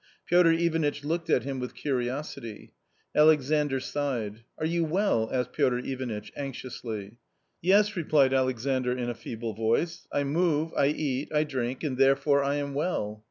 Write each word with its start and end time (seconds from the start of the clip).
Piotr 0.25 0.49
Ivanitch 0.49 1.05
looked 1.05 1.29
at 1.29 1.43
him 1.43 1.59
with 1.59 1.75
curiosity. 1.75 2.73
Alexandr 3.13 3.79
sighed." 3.79 4.41
Are 4.59 4.65
you 4.65 4.83
well?" 4.83 5.29
asked 5.31 5.53
Piotr 5.53 5.77
Ivanitch, 5.77 6.31
anxiously." 6.35 7.17
Yes," 7.71 7.95
replied 7.95 8.33
Alexandr 8.33 8.93
in 8.93 9.11
a 9.11 9.13
feeble 9.13 9.53
voice," 9.53 10.07
I 10.11 10.23
move, 10.23 10.73
I 10.75 10.87
eat, 10.87 11.31
I 11.31 11.43
drink, 11.43 11.83
and 11.83 11.99
therefore 11.99 12.43
I 12.43 12.55
am 12.55 12.73
well." 12.73 13.19